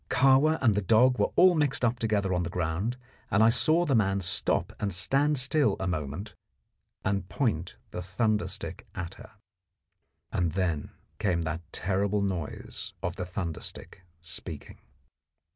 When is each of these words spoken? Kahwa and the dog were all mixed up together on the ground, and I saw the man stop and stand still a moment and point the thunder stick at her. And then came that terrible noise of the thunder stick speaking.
Kahwa 0.09 0.57
and 0.63 0.73
the 0.73 0.81
dog 0.81 1.19
were 1.19 1.29
all 1.35 1.53
mixed 1.53 1.85
up 1.85 1.99
together 1.99 2.33
on 2.33 2.41
the 2.41 2.49
ground, 2.49 2.97
and 3.29 3.43
I 3.43 3.49
saw 3.51 3.85
the 3.85 3.93
man 3.93 4.19
stop 4.21 4.73
and 4.79 4.91
stand 4.91 5.37
still 5.37 5.75
a 5.79 5.85
moment 5.85 6.33
and 7.05 7.29
point 7.29 7.75
the 7.91 8.01
thunder 8.01 8.47
stick 8.47 8.87
at 8.95 9.13
her. 9.21 9.29
And 10.31 10.53
then 10.53 10.89
came 11.19 11.43
that 11.43 11.61
terrible 11.71 12.23
noise 12.23 12.93
of 13.03 13.15
the 13.15 13.25
thunder 13.27 13.61
stick 13.61 14.01
speaking. 14.21 14.79